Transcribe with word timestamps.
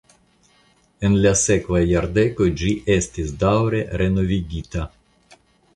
En 1.09 1.17
la 1.25 1.33
sekvaj 1.41 1.81
jardekoj 1.89 2.49
ĝi 2.63 2.73
estis 2.97 3.31
daŭre 3.45 3.87
renovigita. 4.03 4.93